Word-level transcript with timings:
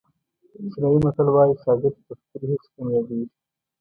چینایي 0.71 0.99
متل 1.05 1.27
وایي 1.31 1.53
شاګرد 1.63 1.95
په 2.05 2.13
خپلې 2.19 2.45
هڅې 2.61 2.67
کامیابېږي. 2.75 3.27